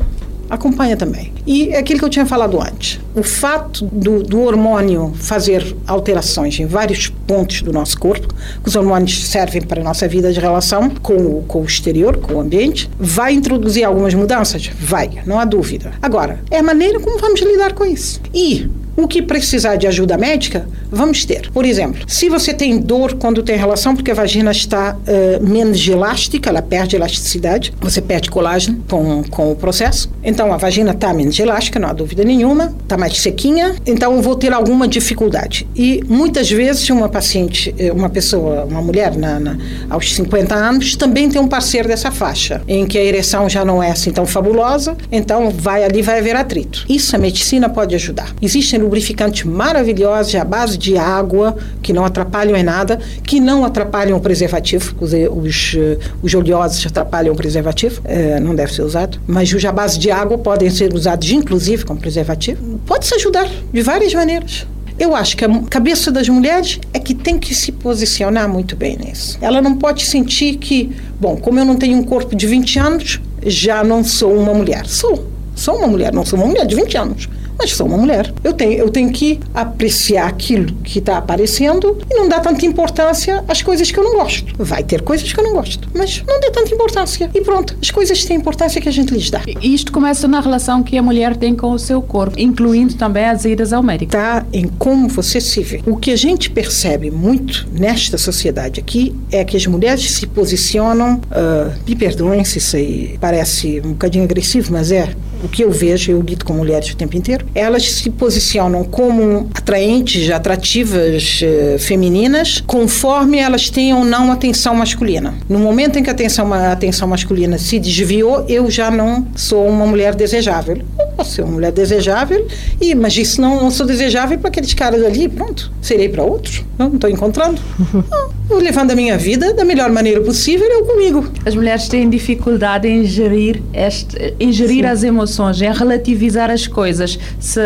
acompanha 0.51 0.97
também. 0.97 1.33
E 1.51 1.71
é 1.71 1.79
aquilo 1.79 1.99
que 1.99 2.05
eu 2.05 2.09
tinha 2.09 2.25
falado 2.25 2.63
antes. 2.63 3.01
O 3.13 3.25
fato 3.25 3.85
do, 3.87 4.23
do, 4.23 4.41
hormônio 4.43 5.13
fazer 5.17 5.77
alterações 5.85 6.61
em 6.61 6.65
vários 6.65 7.09
pontos 7.09 7.61
do 7.63 7.73
nosso 7.73 7.99
corpo, 7.99 8.33
que 8.63 8.69
os 8.69 8.77
hormônios 8.77 9.27
servem 9.27 9.61
para 9.61 9.81
a 9.81 9.85
nossa 9.85 10.07
vida 10.07 10.33
de 10.33 10.39
relação 10.39 10.89
com 10.89 11.17
o, 11.17 11.43
com 11.49 11.63
o 11.63 11.65
exterior, 11.65 12.19
com 12.19 12.35
o 12.35 12.41
ambiente, 12.41 12.89
vai 12.97 13.33
introduzir 13.33 13.83
algumas 13.83 14.15
mudanças? 14.15 14.71
Vai, 14.79 15.11
não 15.27 15.41
há 15.41 15.45
dúvida. 15.45 15.91
Agora, 16.01 16.39
é 16.53 16.59
a 16.59 16.63
maneira 16.63 17.01
como 17.01 17.19
vamos 17.19 17.41
lidar 17.41 17.73
com 17.73 17.85
isso. 17.85 18.21
E 18.33 18.71
o 18.97 19.09
que 19.09 19.21
precisar 19.21 19.75
de 19.75 19.89
ajuda 19.89 20.17
médica, 20.17 20.69
vamos 20.91 21.25
ter. 21.25 21.51
Por 21.51 21.65
exemplo, 21.65 22.05
se 22.07 22.29
você 22.29 22.53
tem 22.53 22.79
dor 22.79 23.15
quando 23.15 23.43
tem 23.43 23.57
relação, 23.57 23.95
porque 23.95 24.11
a 24.11 24.15
vagina 24.15 24.51
está 24.51 24.97
uh, 24.97 25.47
menos 25.47 25.87
elástica, 25.87 26.51
ela 26.51 26.63
perde 26.63 26.97
elasticidade, 26.97 27.73
você 27.81 28.01
perde 28.01 28.31
colágeno 28.31 28.83
com, 28.89 29.23
com 29.25 29.53
o 29.53 29.57
processo. 29.57 30.11
Então 30.23 30.53
a 30.53 30.57
vagina 30.57 30.93
está 30.93 31.13
menos 31.13 31.39
elástica, 31.39 31.79
não 31.79 31.89
há 31.89 31.93
dúvida 31.93 32.25
nenhuma, 32.25 32.75
está 32.83 32.97
mais 32.97 33.19
sequinha, 33.19 33.75
então 33.87 34.17
eu 34.17 34.23
vou 34.23 34.35
ter 34.35 34.53
alguma 34.53 34.87
dificuldade. 34.87 35.67
E 35.75 36.03
muitas 36.09 36.51
vezes 36.51 36.89
uma 36.91 37.09
paciente, 37.09 37.75
uma 37.95 38.09
pessoa, 38.09 38.65
uma 38.65 38.83
mulher 38.83 39.17
na, 39.17 39.39
na, 39.39 39.57
aos 39.89 40.15
50 40.15 40.55
anos 40.55 40.97
também 40.97 41.29
tem 41.29 41.41
um 41.41 41.49
parceiro 41.49 41.89
dessa 41.89 42.11
faixa, 42.11 42.63
em 42.67 42.87
que 42.87 42.99
a 42.99 43.03
ereção 43.03 43.49
já 43.49 43.65
não 43.65 43.83
é 43.83 43.91
assim 43.91 44.11
tão 44.11 44.27
fabulosa, 44.27 44.97
então 45.11 45.51
vai 45.51 45.85
ali 45.85 46.03
vai 46.03 46.19
haver 46.19 46.37
atrito. 46.37 46.85
Isso 46.89 47.15
a 47.15 47.19
medicina 47.19 47.69
pode 47.69 47.95
ajudar. 47.95 48.35
Existem 48.41 48.79
lubrificantes 48.79 49.45
maravilhosos 49.45 50.35
à 50.35 50.45
base 50.45 50.79
de 50.81 50.97
água, 50.97 51.57
que 51.83 51.93
não 51.93 52.05
atrapalham 52.05 52.57
em 52.57 52.63
nada, 52.63 52.99
que 53.23 53.39
não 53.39 53.65
atrapalham 53.65 54.17
o 54.17 54.21
preservativo. 54.21 54.95
Os, 55.01 55.13
os, 55.13 55.77
os 56.23 56.35
oleosos 56.35 56.85
atrapalham 56.87 57.33
o 57.33 57.37
preservativo, 57.37 58.01
é, 58.05 58.41
não 58.41 58.55
deve 58.55 58.73
ser 58.73 58.83
usado. 58.83 59.21
Mas 59.27 59.53
os 59.53 59.65
à 59.65 59.71
base 59.71 59.99
de 59.99 60.11
água 60.11 60.39
podem 60.39 60.71
ser 60.71 60.93
usados, 60.95 61.31
inclusive, 61.31 61.85
como 61.85 62.01
preservativo. 62.01 62.81
Pode 62.87 63.07
se 63.07 63.15
ajudar 63.15 63.49
de 63.73 63.83
várias 63.83 64.13
maneiras. 64.15 64.67
Eu 64.99 65.15
acho 65.15 65.37
que 65.37 65.45
a 65.45 65.63
cabeça 65.71 66.11
das 66.11 66.29
mulheres 66.29 66.79
é 66.93 66.99
que 66.99 67.15
tem 67.15 67.39
que 67.39 67.55
se 67.55 67.73
posicionar 67.73 68.49
muito 68.49 68.77
bem 68.77 68.99
nisso. 68.99 69.39
Ela 69.41 69.63
não 69.63 69.77
pode 69.77 70.05
sentir 70.05 70.57
que, 70.57 70.95
bom, 71.19 71.37
como 71.37 71.59
eu 71.59 71.65
não 71.65 71.77
tenho 71.77 71.97
um 71.97 72.03
corpo 72.03 72.35
de 72.37 72.47
20 72.47 72.79
anos, 72.79 73.21
já 73.47 73.83
não 73.83 74.05
sou 74.05 74.37
uma 74.37 74.53
mulher. 74.53 74.87
Sou. 74.87 75.31
Sou 75.55 75.77
uma 75.77 75.87
mulher, 75.87 76.13
não 76.13 76.25
sou 76.25 76.39
uma 76.39 76.47
mulher 76.47 76.67
de 76.67 76.75
20 76.75 76.97
anos 76.97 77.29
mas 77.61 77.73
sou 77.73 77.87
uma 77.87 77.99
mulher. 77.99 78.33
Eu 78.43 78.55
tenho, 78.55 78.73
eu 78.73 78.89
tenho 78.89 79.13
que 79.13 79.39
apreciar 79.53 80.27
aquilo 80.27 80.73
que 80.83 80.99
está 80.99 81.19
aparecendo 81.19 81.99
e 82.11 82.15
não 82.15 82.27
dar 82.27 82.41
tanta 82.41 82.65
importância 82.65 83.45
às 83.47 83.61
coisas 83.61 83.91
que 83.91 83.99
eu 83.99 84.05
não 84.05 84.15
gosto. 84.15 84.51
Vai 84.59 84.83
ter 84.83 85.03
coisas 85.03 85.31
que 85.31 85.39
eu 85.39 85.45
não 85.45 85.53
gosto, 85.53 85.87
mas 85.95 86.25
não 86.27 86.41
dê 86.41 86.51
tanta 86.51 86.75
importância. 86.75 87.31
E 87.35 87.41
pronto, 87.43 87.77
as 87.81 87.91
coisas 87.91 88.25
têm 88.25 88.39
importância 88.39 88.81
que 88.81 88.89
a 88.89 88.93
gente 88.93 89.13
lhes 89.13 89.31
dá. 89.31 89.43
E 89.47 89.75
isto 89.75 89.93
começa 89.93 90.27
na 90.27 90.41
relação 90.41 90.83
que 90.83 90.97
a 90.97 91.03
mulher 91.03 91.37
tem 91.37 91.55
com 91.55 91.71
o 91.73 91.79
seu 91.79 92.01
corpo, 92.01 92.41
incluindo 92.41 92.95
também 92.95 93.27
as 93.27 93.45
idas 93.45 93.75
ao 93.75 93.83
médico. 93.83 94.17
Está 94.17 94.47
em 94.53 94.67
como 94.67 95.07
você 95.09 95.39
se 95.39 95.63
vê. 95.63 95.83
O 95.87 95.97
que 95.99 96.13
a 96.13 96.17
gente 96.17 96.51
percebe 96.51 97.11
muito 97.11 97.69
nesta 97.71 98.17
sociedade 98.17 98.81
aqui 98.81 99.15
é 99.31 99.45
que 99.45 99.57
as 99.57 99.67
mulheres 99.67 100.11
se 100.11 100.27
posicionam, 100.27 101.21
uh, 101.31 101.79
me 101.87 101.95
perdoem 101.95 102.43
se 102.43 102.57
isso 102.57 102.77
aí 102.77 103.19
parece 103.21 103.83
um 103.85 103.91
bocadinho 103.91 104.25
agressivo, 104.25 104.73
mas 104.73 104.91
é 104.91 105.11
o 105.43 105.49
que 105.49 105.63
eu 105.65 105.71
vejo, 105.71 106.13
eu 106.13 106.21
lido 106.21 106.45
com 106.45 106.53
mulheres 106.53 106.91
o 106.91 106.97
tempo 106.97 107.17
inteiro, 107.17 107.47
elas 107.55 107.91
se 107.91 108.11
posicionam 108.11 108.85
como 108.85 109.49
atraentes, 109.55 110.31
atrativas 110.31 111.41
eh, 111.43 111.77
femininas, 111.79 112.63
conforme 112.67 113.39
elas 113.39 113.71
tenham 113.71 114.01
ou 114.01 114.05
não 114.05 114.31
atenção 114.33 114.75
masculina. 114.75 115.35
No 115.49 115.59
momento 115.59 115.99
em 115.99 116.03
que 116.03 116.11
a 116.11 116.13
atenção, 116.13 116.53
a 116.53 116.73
atenção 116.73 117.09
masculina 117.09 117.59
se 117.59 117.79
desviou, 117.79 118.45
eu 118.49 118.71
já 118.71 118.91
não 118.91 119.27
sou 119.35 119.67
uma 119.67 119.87
mulher 119.87 120.15
desejável. 120.15 120.83
Posso 121.21 121.33
ser 121.33 121.43
uma 121.43 121.53
mulher 121.53 121.71
desejável, 121.71 122.47
e, 122.81 122.95
mas 122.95 123.15
isso 123.15 123.43
não, 123.43 123.61
não 123.61 123.71
sou 123.71 123.87
desejável 123.87 124.39
para 124.39 124.49
aqueles 124.49 124.73
caras 124.73 125.05
ali, 125.05 125.29
pronto, 125.29 125.71
serei 125.83 126.09
para 126.09 126.23
outros. 126.23 126.65
Não 126.79 126.95
estou 126.95 127.11
encontrando. 127.11 127.61
Não, 127.93 128.31
vou 128.49 128.59
levando 128.59 128.93
a 128.93 128.95
minha 128.95 129.19
vida 129.19 129.53
da 129.53 129.63
melhor 129.63 129.91
maneira 129.91 130.23
possível, 130.23 130.67
eu 130.67 130.87
comigo. 130.87 131.31
As 131.45 131.55
mulheres 131.55 131.89
têm 131.89 132.09
dificuldade 132.09 132.89
em 132.89 133.05
gerir, 133.05 133.63
este, 133.75 134.35
em 134.41 134.51
gerir 134.51 134.87
as 134.87 135.03
emoções, 135.03 135.61
em 135.61 135.71
relativizar 135.71 136.51
as 136.51 136.67
coisas. 136.67 137.19
Se, 137.39 137.61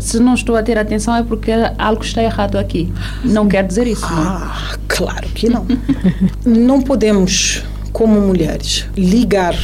se 0.00 0.18
não 0.18 0.34
estou 0.34 0.56
a 0.56 0.62
ter 0.64 0.76
atenção 0.76 1.14
é 1.14 1.22
porque 1.22 1.52
algo 1.78 2.02
está 2.02 2.20
errado 2.20 2.58
aqui. 2.58 2.92
Não 3.22 3.46
quer 3.46 3.64
dizer 3.64 3.86
isso, 3.86 4.10
não? 4.10 4.22
Ah, 4.22 4.76
claro 4.88 5.28
que 5.28 5.48
não. 5.48 5.64
não 6.44 6.82
podemos, 6.82 7.62
como 7.92 8.20
mulheres, 8.20 8.86
ligar 8.96 9.54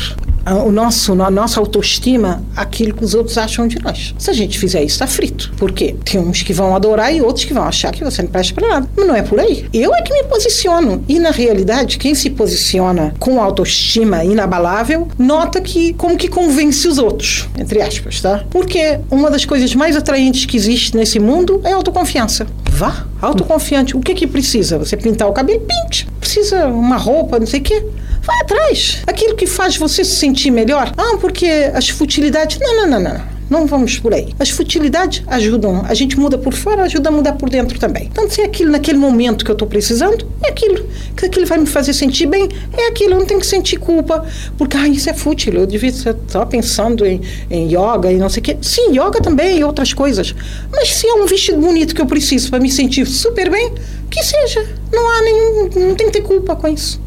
o 0.52 0.70
nosso, 0.70 1.12
a 1.22 1.30
nossa 1.30 1.60
autoestima 1.60 2.42
aquilo 2.56 2.94
que 2.94 3.04
os 3.04 3.14
outros 3.14 3.38
acham 3.38 3.66
de 3.66 3.82
nós. 3.82 4.14
Se 4.18 4.30
a 4.30 4.32
gente 4.32 4.58
fizer 4.58 4.82
isso, 4.82 4.94
está 4.94 5.06
frito. 5.06 5.52
Por 5.56 5.72
quê? 5.72 5.94
Tem 6.04 6.20
uns 6.20 6.42
que 6.42 6.52
vão 6.52 6.74
adorar 6.74 7.14
e 7.14 7.20
outros 7.20 7.44
que 7.44 7.54
vão 7.54 7.64
achar 7.64 7.92
que 7.92 8.04
você 8.04 8.22
não 8.22 8.30
presta 8.30 8.54
para 8.54 8.68
nada. 8.68 8.88
Mas 8.96 9.06
não 9.06 9.14
é 9.14 9.22
por 9.22 9.40
aí. 9.40 9.66
Eu 9.72 9.94
é 9.94 10.02
que 10.02 10.12
me 10.12 10.24
posiciono. 10.24 11.04
E 11.08 11.18
na 11.18 11.30
realidade, 11.30 11.98
quem 11.98 12.14
se 12.14 12.30
posiciona 12.30 13.14
com 13.18 13.40
autoestima 13.40 14.24
inabalável, 14.24 15.08
nota 15.18 15.60
que 15.60 15.94
como 15.94 16.16
que 16.16 16.28
convence 16.28 16.86
os 16.86 16.98
outros, 16.98 17.48
entre 17.58 17.80
aspas, 17.80 18.20
tá? 18.20 18.44
Porque 18.50 19.00
uma 19.10 19.30
das 19.30 19.44
coisas 19.44 19.74
mais 19.74 19.96
atraentes 19.96 20.44
que 20.44 20.56
existe 20.56 20.96
nesse 20.96 21.18
mundo 21.18 21.60
é 21.64 21.72
autoconfiança. 21.72 22.46
Vá, 22.70 23.06
autoconfiante. 23.22 23.96
O 23.96 24.00
que 24.00 24.14
que 24.14 24.26
precisa? 24.26 24.78
Você 24.78 24.96
pintar 24.96 25.28
o 25.28 25.32
cabelo? 25.32 25.60
Pinte. 25.60 26.06
Precisa 26.18 26.66
uma 26.66 26.96
roupa, 26.96 27.38
não 27.38 27.46
sei 27.46 27.60
o 27.60 27.62
quê. 27.62 27.84
Vai 28.24 28.40
atrás. 28.40 29.02
Aquilo 29.06 29.36
que 29.36 29.46
faz 29.46 29.76
você 29.76 30.02
se 30.02 30.16
sentir 30.16 30.50
melhor. 30.50 30.92
Ah, 30.96 31.16
porque 31.20 31.46
as 31.74 31.88
futilidades. 31.90 32.58
Não, 32.58 32.76
não, 32.76 32.86
não, 32.86 33.00
não. 33.00 33.34
Não 33.50 33.66
vamos 33.66 33.98
por 33.98 34.14
aí. 34.14 34.34
As 34.38 34.48
futilidades 34.48 35.22
ajudam. 35.26 35.84
A 35.86 35.92
gente 35.92 36.18
muda 36.18 36.38
por 36.38 36.54
fora, 36.54 36.84
ajuda 36.84 37.10
a 37.10 37.12
mudar 37.12 37.34
por 37.34 37.50
dentro 37.50 37.78
também. 37.78 38.08
Então, 38.10 38.28
se 38.28 38.40
é 38.40 38.44
aquilo 38.44 38.70
naquele 38.70 38.96
momento 38.96 39.44
que 39.44 39.50
eu 39.50 39.52
estou 39.52 39.68
precisando, 39.68 40.26
é 40.42 40.48
aquilo. 40.48 40.88
Que 41.14 41.26
aquilo 41.26 41.44
vai 41.44 41.58
me 41.58 41.66
fazer 41.66 41.92
sentir 41.92 42.26
bem, 42.26 42.48
é 42.76 42.88
aquilo. 42.88 43.12
Eu 43.12 43.18
não 43.18 43.26
tenho 43.26 43.40
que 43.40 43.46
sentir 43.46 43.76
culpa. 43.76 44.26
Porque, 44.56 44.76
ah, 44.78 44.88
isso 44.88 45.10
é 45.10 45.12
fútil. 45.12 45.52
Eu 45.52 45.66
devia 45.66 45.90
estar 45.90 46.46
pensando 46.46 47.04
em, 47.04 47.20
em 47.50 47.68
yoga 47.68 48.10
e 48.10 48.16
não 48.16 48.30
sei 48.30 48.40
o 48.40 48.44
quê. 48.44 48.56
Sim, 48.62 48.92
yoga 48.92 49.20
também 49.20 49.58
e 49.58 49.64
outras 49.64 49.92
coisas. 49.92 50.34
Mas 50.72 50.94
se 50.94 51.06
é 51.06 51.14
um 51.14 51.26
vestido 51.26 51.60
bonito 51.60 51.94
que 51.94 52.00
eu 52.00 52.06
preciso 52.06 52.48
para 52.48 52.60
me 52.60 52.70
sentir 52.70 53.06
super 53.06 53.50
bem, 53.50 53.74
que 54.10 54.22
seja. 54.22 54.66
Não 54.90 55.10
há 55.10 55.20
nenhum. 55.20 55.88
Não 55.88 55.94
tem 55.94 56.06
que 56.06 56.14
ter 56.14 56.22
culpa 56.22 56.56
com 56.56 56.68
isso. 56.68 57.03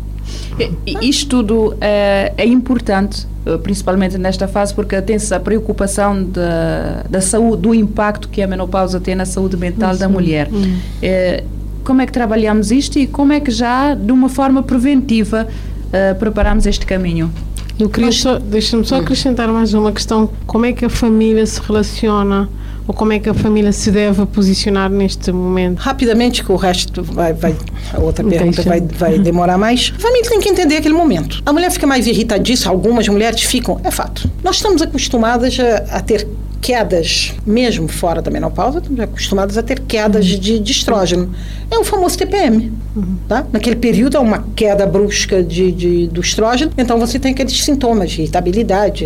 Isto 1.02 1.44
tudo 1.44 1.78
é, 1.80 2.34
é, 2.38 2.46
importante, 2.46 3.28
eh, 3.46 3.58
principalmente 3.58 4.18
nesta 4.18 4.48
fase, 4.48 4.74
porque 4.74 5.00
tem-se 5.02 5.34
a 5.34 5.40
preocupação 5.40 6.24
da, 6.24 7.04
da 7.10 7.22
saúde, 7.22 7.62
do 7.62 7.76
impacto 7.76 8.28
que 8.30 8.42
a 8.42 8.48
menopausa 8.48 9.00
tem 9.00 9.16
na 9.16 9.26
saúde 9.26 9.56
mental 9.56 9.92
Isso. 9.92 10.00
da 10.00 10.10
mulher. 10.10 10.50
Hum. 10.52 10.78
É, 11.02 11.44
como 11.84 12.02
é 12.02 12.06
que 12.06 12.12
trabalhamos 12.12 12.72
isto 12.72 13.00
e 13.00 13.08
como 13.08 13.32
é 13.32 13.40
que 13.40 13.52
já, 13.52 13.94
de 13.94 14.12
uma 14.12 14.28
forma 14.28 14.62
preventiva, 14.62 15.48
uh, 15.48 16.20
preparamos 16.20 16.66
este 16.66 16.86
caminho? 16.86 17.32
Eu 17.80 17.90
queria 17.90 18.12
só, 18.12 18.38
deixa-me 18.38 18.84
só 18.84 18.98
hum. 18.98 19.00
acrescentar 19.00 19.48
mais 19.48 19.74
uma 19.74 19.94
questão, 19.94 20.30
como 20.46 20.66
é 20.66 20.74
que 20.74 20.84
a 20.84 20.90
família 20.90 21.46
se 21.46 21.62
relaciona 21.62 22.50
ou 22.88 22.94
como 22.94 23.12
é 23.12 23.20
que 23.20 23.28
a 23.28 23.34
família 23.34 23.72
se 23.72 23.92
deve 23.92 24.26
posicionar 24.28 24.90
neste 24.90 25.32
momento? 25.32 25.80
Rapidamente, 25.80 26.44
que 26.44 26.52
o 26.52 26.56
resto 26.56 27.04
vai, 27.04 27.34
vai 27.34 27.56
a 27.94 28.00
outra 28.00 28.24
pergunta 28.24 28.62
vai, 28.64 28.82
vai 28.82 29.20
demorar 29.20 29.58
mais. 29.58 29.94
A 29.96 30.00
família 30.00 30.30
tem 30.30 30.40
que 30.40 30.50
entender 30.50 30.78
aquele 30.78 30.94
momento. 30.94 31.42
A 31.46 31.52
mulher 31.52 31.70
fica 31.70 31.86
mais 31.86 32.08
irritadiça, 32.08 32.70
algumas 32.70 33.08
mulheres 33.08 33.42
ficam, 33.42 33.80
é 33.84 33.92
fato. 33.92 34.30
Nós 34.44 34.56
estamos 34.56 34.82
acostumadas 34.82 35.58
a, 35.60 35.98
a 35.98 36.02
ter 36.02 36.28
quedas, 36.62 37.34
mesmo 37.46 37.88
fora 37.88 38.22
da 38.22 38.32
menopausa, 38.32 38.80
estamos 38.80 39.00
acostumadas 39.00 39.58
a 39.58 39.64
ter 39.64 39.80
quedas 39.82 40.30
uhum. 40.30 40.40
de, 40.40 40.60
de, 40.60 40.72
estrógeno. 40.72 41.32
É 41.70 41.78
o 41.78 41.84
famoso 41.84 42.18
TPM. 42.18 42.74
Uhum. 42.96 43.18
Tá? 43.28 43.46
Naquele 43.52 43.76
período 43.76 44.18
há 44.18 44.22
uma 44.22 44.46
queda 44.56 44.86
brusca 44.86 45.44
de, 45.44 45.72
de, 45.72 46.08
do 46.08 46.22
estrógeno, 46.22 46.72
então 46.78 46.98
você 47.00 47.20
tem 47.20 47.32
aqueles 47.32 47.64
sintomas 47.64 48.12
de 48.12 48.22
irritabilidade, 48.22 49.06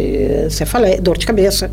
cefaleia, 0.49 1.01
dor 1.01 1.17
de 1.17 1.25
cabeça, 1.25 1.69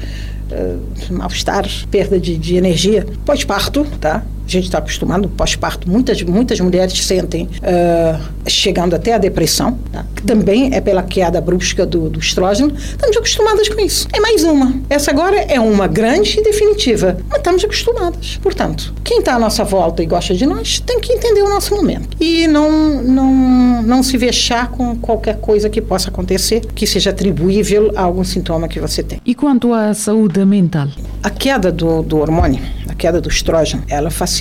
uh, 0.52 1.12
mal-estar, 1.12 1.66
perda 1.90 2.18
de, 2.18 2.36
de 2.36 2.56
energia, 2.56 3.06
pós-parto, 3.24 3.84
tá? 4.00 4.24
A 4.48 4.50
gente 4.50 4.64
está 4.64 4.78
acostumado, 4.78 5.28
pós-parto, 5.28 5.90
muitas, 5.90 6.22
muitas 6.22 6.58
mulheres 6.58 7.04
sentem 7.04 7.44
uh, 7.44 8.48
chegando 8.48 8.96
até 8.96 9.12
a 9.12 9.18
depressão, 9.18 9.78
tá? 9.92 10.06
que 10.16 10.22
também 10.22 10.74
é 10.74 10.80
pela 10.80 11.02
queda 11.02 11.38
brusca 11.38 11.84
do, 11.84 12.08
do 12.08 12.18
estrógeno. 12.18 12.74
Estamos 12.74 13.14
acostumadas 13.14 13.68
com 13.68 13.78
isso. 13.78 14.08
É 14.10 14.18
mais 14.20 14.44
uma. 14.44 14.72
Essa 14.88 15.10
agora 15.10 15.36
é 15.36 15.60
uma 15.60 15.86
grande 15.86 16.38
e 16.38 16.42
definitiva, 16.42 17.18
mas 17.28 17.38
estamos 17.38 17.62
acostumadas. 17.62 18.38
Portanto, 18.42 18.94
quem 19.04 19.18
está 19.18 19.34
à 19.34 19.38
nossa 19.38 19.64
volta 19.64 20.02
e 20.02 20.06
gosta 20.06 20.34
de 20.34 20.46
nós 20.46 20.80
tem 20.80 20.98
que 20.98 21.12
entender 21.12 21.42
o 21.42 21.48
nosso 21.50 21.74
momento 21.74 22.16
e 22.18 22.46
não, 22.46 23.02
não, 23.02 23.82
não 23.82 24.02
se 24.02 24.16
vexar 24.16 24.70
com 24.70 24.96
qualquer 24.96 25.38
coisa 25.40 25.68
que 25.68 25.82
possa 25.82 26.08
acontecer 26.08 26.62
que 26.74 26.86
seja 26.86 27.10
atribuível 27.10 27.92
a 27.94 28.00
algum 28.00 28.24
sintoma 28.24 28.66
que 28.66 28.80
você 28.80 29.02
tem. 29.02 29.20
E 29.26 29.34
quanto 29.34 29.74
à 29.74 29.92
saúde 29.92 30.42
mental? 30.46 30.88
A 31.22 31.28
queda 31.28 31.70
do, 31.70 32.02
do 32.02 32.16
hormônio, 32.18 32.62
a 32.88 32.94
queda 32.94 33.20
do 33.20 33.28
estrógeno, 33.28 33.82
ela 33.88 34.10
facilita 34.10 34.37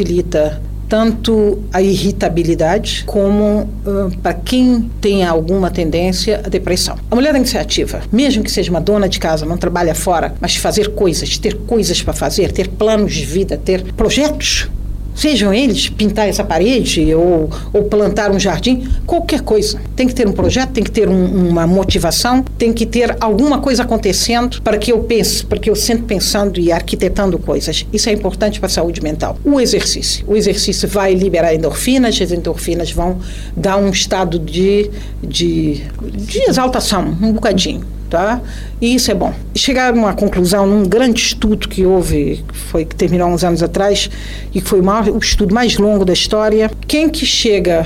tanto 0.87 1.59
a 1.73 1.81
irritabilidade 1.81 3.03
como 3.05 3.69
uh, 3.85 4.17
para 4.21 4.33
quem 4.33 4.89
tem 5.01 5.23
alguma 5.23 5.69
tendência 5.69 6.41
à 6.45 6.49
depressão. 6.49 6.97
A 7.11 7.15
mulher 7.15 7.33
tem 7.33 7.43
que 7.43 7.49
ser 7.49 7.57
ativa, 7.57 8.01
mesmo 8.11 8.43
que 8.43 8.51
seja 8.51 8.71
uma 8.71 8.81
dona 8.81 9.09
de 9.09 9.19
casa, 9.19 9.45
não 9.45 9.57
trabalha 9.57 9.93
fora, 9.93 10.33
mas 10.39 10.55
fazer 10.55 10.93
coisas, 10.93 11.37
ter 11.37 11.55
coisas 11.55 12.01
para 12.01 12.13
fazer, 12.13 12.51
ter 12.51 12.69
planos 12.69 13.13
de 13.13 13.25
vida, 13.25 13.57
ter 13.57 13.83
projetos 13.93 14.69
Sejam 15.17 15.51
eles 15.51 15.89
pintar 15.89 16.29
essa 16.29 16.43
parede 16.43 17.11
ou, 17.15 17.49
ou 17.73 17.83
plantar 17.85 18.29
um 18.29 18.39
jardim, 18.39 18.87
qualquer 19.03 19.41
coisa. 19.41 19.81
Tem 19.95 20.05
que 20.05 20.13
ter 20.13 20.27
um 20.27 20.31
projeto, 20.31 20.69
tem 20.69 20.83
que 20.83 20.91
ter 20.91 21.09
um, 21.09 21.49
uma 21.49 21.65
motivação, 21.65 22.43
tem 22.55 22.71
que 22.71 22.85
ter 22.85 23.17
alguma 23.19 23.59
coisa 23.59 23.81
acontecendo 23.81 24.61
para 24.61 24.77
que 24.77 24.91
eu 24.91 24.99
pense, 24.99 25.43
para 25.43 25.57
que 25.57 25.71
eu 25.71 25.75
sempre 25.75 26.03
pensando 26.03 26.59
e 26.59 26.71
arquitetando 26.71 27.39
coisas. 27.39 27.83
Isso 27.91 28.07
é 28.09 28.13
importante 28.13 28.59
para 28.59 28.67
a 28.67 28.69
saúde 28.69 29.01
mental. 29.01 29.39
O 29.43 29.59
exercício. 29.59 30.23
O 30.27 30.35
exercício 30.35 30.87
vai 30.87 31.15
liberar 31.15 31.51
endorfinas, 31.55 32.21
as 32.21 32.31
endorfinas 32.31 32.91
vão 32.91 33.17
dar 33.55 33.77
um 33.77 33.89
estado 33.89 34.37
de, 34.37 34.91
de, 35.23 35.81
de 36.13 36.43
exaltação, 36.47 37.17
um 37.19 37.31
bocadinho 37.31 37.96
tá? 38.09 38.41
E 38.81 38.95
isso 38.95 39.11
é 39.11 39.13
bom. 39.13 39.33
Chegaram 39.55 39.97
a 39.99 40.01
uma 40.01 40.13
conclusão 40.13 40.65
num 40.65 40.83
grande 40.83 41.21
estudo 41.21 41.67
que 41.67 41.85
houve, 41.85 42.43
que 42.47 42.57
foi 42.57 42.85
que 42.85 42.95
terminou 42.95 43.27
há 43.27 43.31
uns 43.31 43.43
anos 43.43 43.61
atrás 43.61 44.09
e 44.53 44.61
que 44.61 44.67
foi 44.67 44.79
o, 44.79 44.83
maior, 44.83 45.09
o 45.09 45.17
estudo 45.17 45.53
mais 45.53 45.77
longo 45.77 46.05
da 46.05 46.13
história. 46.13 46.71
Quem 46.87 47.09
que 47.09 47.25
chega 47.25 47.85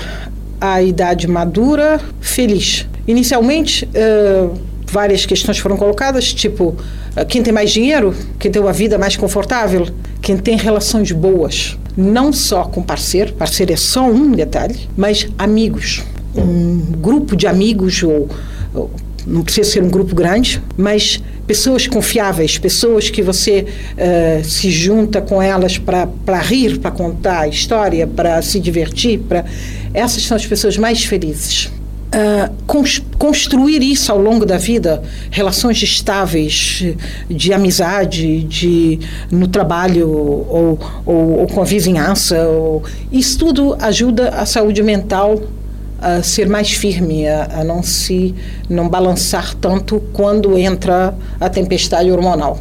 à 0.59 0.81
idade 0.81 1.27
madura 1.27 1.99
feliz? 2.19 2.87
Inicialmente, 3.07 3.85
uh, 3.85 4.53
várias 4.85 5.25
questões 5.25 5.57
foram 5.57 5.77
colocadas, 5.77 6.33
tipo 6.33 6.75
uh, 7.17 7.25
quem 7.27 7.41
tem 7.41 7.53
mais 7.53 7.71
dinheiro, 7.71 8.13
quem 8.39 8.51
tem 8.51 8.61
uma 8.61 8.73
vida 8.73 8.97
mais 8.97 9.15
confortável, 9.15 9.87
quem 10.21 10.37
tem 10.37 10.55
relações 10.55 11.11
boas, 11.11 11.77
não 11.97 12.31
só 12.31 12.63
com 12.63 12.81
parceiro, 12.83 13.33
parceiro 13.33 13.73
é 13.73 13.75
só 13.75 14.07
um 14.07 14.31
detalhe, 14.31 14.87
mas 14.95 15.27
amigos, 15.37 16.03
um 16.35 16.77
grupo 16.97 17.35
de 17.35 17.47
amigos 17.47 18.03
ou, 18.03 18.29
ou 18.73 18.91
não 19.25 19.43
precisa 19.43 19.69
ser 19.69 19.83
um 19.83 19.89
grupo 19.89 20.15
grande, 20.15 20.61
mas 20.77 21.21
pessoas 21.45 21.87
confiáveis, 21.87 22.57
pessoas 22.57 23.09
que 23.09 23.21
você 23.21 23.65
uh, 23.65 24.43
se 24.43 24.71
junta 24.71 25.21
com 25.21 25.41
elas 25.41 25.77
para 25.77 26.39
rir, 26.39 26.79
para 26.79 26.91
contar 26.91 27.47
história, 27.47 28.07
para 28.07 28.41
se 28.41 28.59
divertir, 28.59 29.19
para 29.19 29.45
essas 29.93 30.23
são 30.23 30.37
as 30.37 30.45
pessoas 30.45 30.77
mais 30.77 31.03
felizes. 31.03 31.69
Uh, 32.13 32.53
construir 33.17 33.81
isso 33.81 34.11
ao 34.11 34.17
longo 34.17 34.45
da 34.45 34.57
vida, 34.57 35.01
relações 35.29 35.81
estáveis 35.81 36.83
de 37.29 37.53
amizade, 37.53 38.43
de 38.43 38.99
no 39.31 39.47
trabalho 39.47 40.09
ou, 40.09 40.79
ou, 41.05 41.39
ou 41.39 41.47
com 41.47 41.61
a 41.61 41.63
vizinhança, 41.63 42.37
ou, 42.47 42.83
isso 43.11 43.39
tudo 43.39 43.77
ajuda 43.79 44.29
a 44.29 44.45
saúde 44.45 44.83
mental 44.83 45.41
a 46.01 46.23
ser 46.23 46.49
mais 46.49 46.71
firme, 46.71 47.27
a, 47.27 47.59
a, 47.59 47.63
não 47.63 47.83
se 47.83 48.33
não 48.67 48.89
balançar 48.89 49.53
tanto 49.55 50.01
quando 50.11 50.57
entra 50.57 51.13
a 51.39 51.49
tempestade 51.49 52.11
hormonal. 52.11 52.59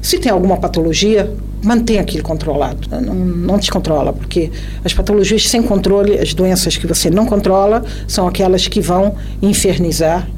Se 0.00 0.18
tem 0.18 0.30
alguma 0.30 0.56
patologia, 0.56 1.30
mantenha 1.62 2.00
aquilo 2.00 2.22
controlado, 2.22 2.88
não, 3.00 3.14
não 3.14 3.58
descontrola, 3.58 4.12
porque 4.12 4.50
as 4.84 4.94
patologias 4.94 5.48
sem 5.48 5.62
controle, 5.62 6.18
as 6.18 6.32
doenças 6.32 6.76
que 6.76 6.86
você 6.86 7.10
não 7.10 7.26
controla, 7.26 7.84
são 8.06 8.26
aquelas 8.26 8.68
que 8.68 8.80
vão 8.80 9.16
infernizar 9.42 10.28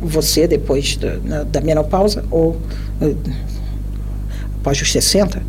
você 0.00 0.46
depois 0.46 0.96
da, 0.96 1.44
da 1.44 1.60
menopausa 1.60 2.24
ou 2.30 2.50
uh, 3.00 3.16
após 4.60 4.80
os 4.80 4.90
60. 4.92 5.38
Uh, 5.38 5.42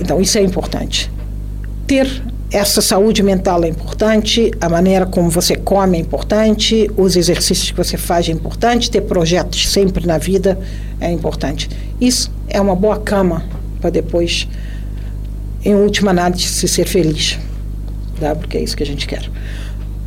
então, 0.00 0.20
isso 0.20 0.38
é 0.38 0.42
importante. 0.42 1.10
Ter 1.86 2.22
essa 2.50 2.80
saúde 2.80 3.22
mental 3.22 3.62
é 3.62 3.68
importante, 3.68 4.50
a 4.58 4.70
maneira 4.70 5.04
como 5.04 5.28
você 5.28 5.54
come 5.54 5.98
é 5.98 6.00
importante, 6.00 6.90
os 6.96 7.14
exercícios 7.14 7.70
que 7.70 7.76
você 7.76 7.98
faz 7.98 8.26
é 8.28 8.32
importante, 8.32 8.90
ter 8.90 9.02
projetos 9.02 9.68
sempre 9.68 10.06
na 10.06 10.16
vida 10.16 10.58
é 10.98 11.10
importante. 11.10 11.68
Isso 12.00 12.32
é 12.48 12.58
uma 12.58 12.74
boa 12.74 12.98
cama 12.98 13.44
para 13.82 13.90
depois, 13.90 14.48
em 15.62 15.74
última 15.74 16.10
análise, 16.10 16.44
se 16.44 16.66
ser 16.66 16.86
feliz, 16.86 17.38
tá? 18.18 18.34
porque 18.34 18.56
é 18.56 18.62
isso 18.62 18.74
que 18.74 18.82
a 18.82 18.86
gente 18.86 19.06
quer. 19.06 19.28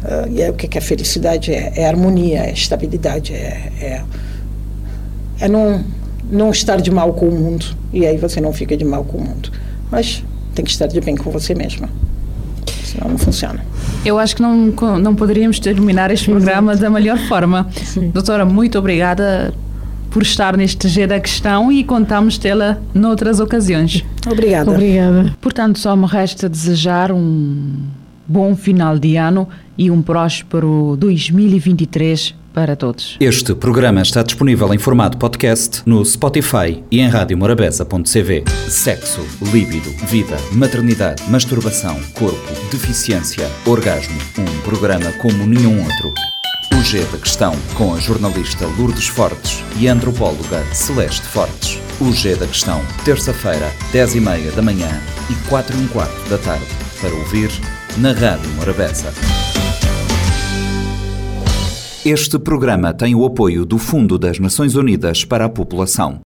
Uh, 0.03 0.31
e 0.31 0.41
é 0.41 0.49
o 0.49 0.53
que 0.53 0.75
é 0.75 0.81
felicidade? 0.81 1.53
É, 1.53 1.73
é 1.75 1.87
harmonia, 1.87 2.39
é 2.45 2.51
estabilidade, 2.51 3.33
é, 3.33 3.71
é, 3.79 4.03
é 5.41 5.47
não, 5.47 5.85
não 6.31 6.49
estar 6.49 6.81
de 6.81 6.89
mal 6.89 7.13
com 7.13 7.27
o 7.27 7.31
mundo. 7.31 7.67
E 7.93 8.07
aí 8.07 8.17
você 8.17 8.41
não 8.41 8.51
fica 8.51 8.75
de 8.75 8.83
mal 8.83 9.03
com 9.03 9.19
o 9.19 9.21
mundo. 9.21 9.51
Mas 9.91 10.23
tem 10.55 10.65
que 10.65 10.71
estar 10.71 10.87
de 10.87 10.99
bem 10.99 11.15
com 11.15 11.29
você 11.29 11.53
mesma. 11.53 11.87
Senão 12.91 13.09
não 13.09 13.17
funciona. 13.17 13.65
Eu 14.05 14.19
acho 14.19 14.35
que 14.35 14.41
não, 14.41 14.73
não 14.99 15.15
poderíamos 15.15 15.59
terminar 15.59 16.11
este 16.11 16.29
programa 16.29 16.75
da 16.75 16.89
melhor 16.89 17.17
forma. 17.27 17.67
Doutora, 18.13 18.45
muito 18.45 18.77
obrigada 18.77 19.53
por 20.09 20.21
estar 20.21 20.57
neste 20.57 20.87
G 20.87 21.07
da 21.07 21.19
questão 21.19 21.71
e 21.71 21.83
contamos 21.83 22.37
tê-la 22.37 22.77
noutras 22.93 23.39
ocasiões. 23.39 24.03
Obrigada. 24.29 24.69
Obrigada. 24.69 25.33
Portanto, 25.39 25.79
só 25.79 25.95
me 25.95 26.05
resta 26.05 26.49
desejar 26.49 27.11
um 27.11 27.77
bom 28.27 28.55
final 28.55 28.99
de 28.99 29.15
ano 29.15 29.47
e 29.77 29.89
um 29.89 30.01
próspero 30.01 30.95
2023 30.99 32.40
para 32.53 32.75
todos. 32.75 33.17
Este 33.19 33.55
programa 33.55 34.01
está 34.01 34.23
disponível 34.23 34.73
em 34.73 34.77
formato 34.77 35.17
podcast 35.17 35.81
no 35.85 36.03
Spotify 36.05 36.83
e 36.91 36.99
em 36.99 37.07
radiomorabeza.cv. 37.07 38.43
Sexo, 38.67 39.21
líbido, 39.51 39.89
vida, 40.07 40.37
maternidade, 40.53 41.23
masturbação, 41.29 41.99
corpo, 42.13 42.51
deficiência, 42.71 43.49
orgasmo. 43.65 44.17
Um 44.37 44.61
programa 44.61 45.11
como 45.13 45.45
nenhum 45.45 45.79
outro. 45.79 46.13
O 46.77 46.83
G 46.83 47.03
da 47.05 47.17
Questão, 47.17 47.53
com 47.75 47.93
a 47.93 47.99
jornalista 47.99 48.65
Lourdes 48.77 49.07
Fortes 49.07 49.63
e 49.79 49.87
a 49.87 49.93
antropóloga 49.93 50.63
Celeste 50.73 51.27
Fortes. 51.27 51.77
O 51.99 52.11
G 52.11 52.35
da 52.35 52.47
Questão, 52.47 52.81
terça-feira, 53.05 53.71
10 53.91 54.15
e 54.15 54.19
meia 54.19 54.51
da 54.51 54.61
manhã 54.61 54.89
e 55.29 55.49
4 55.49 55.77
e 55.77 55.79
um 55.79 55.87
quarto 55.89 56.29
da 56.29 56.37
tarde. 56.37 56.65
Para 56.99 57.13
ouvir 57.13 57.51
na 57.97 58.11
Rádio 58.13 58.49
Morabeza. 58.51 59.13
Este 62.03 62.39
programa 62.39 62.95
tem 62.95 63.13
o 63.13 63.23
apoio 63.23 63.63
do 63.63 63.77
Fundo 63.77 64.17
das 64.17 64.39
Nações 64.39 64.73
Unidas 64.73 65.23
para 65.23 65.45
a 65.45 65.49
População. 65.49 66.19